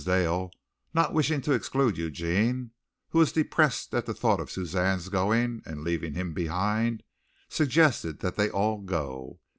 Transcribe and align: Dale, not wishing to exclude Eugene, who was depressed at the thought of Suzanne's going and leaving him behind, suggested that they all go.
Dale, 0.03 0.51
not 0.95 1.13
wishing 1.13 1.41
to 1.41 1.51
exclude 1.53 1.95
Eugene, 1.95 2.71
who 3.09 3.19
was 3.19 3.31
depressed 3.31 3.93
at 3.93 4.07
the 4.07 4.15
thought 4.15 4.39
of 4.39 4.49
Suzanne's 4.49 5.09
going 5.09 5.61
and 5.63 5.83
leaving 5.83 6.15
him 6.15 6.33
behind, 6.33 7.03
suggested 7.49 8.17
that 8.21 8.35
they 8.35 8.49
all 8.49 8.79
go. 8.81 9.41